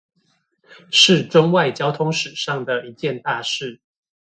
[0.89, 3.79] 是中外交通史上的一件大事